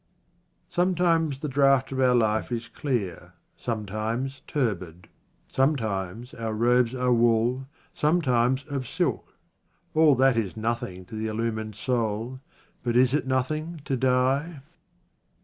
Sometimes 0.67 1.37
the 1.41 1.47
draught 1.47 1.91
of 1.91 1.99
our 2.01 2.15
life 2.15 2.51
is 2.51 2.67
clear, 2.67 3.33
sometimes 3.55 4.41
turbid. 4.47 5.07
Sometimes 5.47 6.33
our 6.33 6.55
robes 6.55 6.95
are 6.95 7.13
wool, 7.13 7.67
sometimes 7.93 8.63
of 8.67 8.87
silk. 8.87 9.35
All 9.93 10.15
that 10.15 10.37
is 10.37 10.57
nothing 10.57 11.05
to 11.05 11.13
the 11.13 11.27
illuminated 11.27 11.75
soul; 11.79 12.39
but 12.81 12.95
is 12.95 13.13
it 13.13 13.27
nothing 13.27 13.79
to 13.85 13.95
die? 13.95 14.61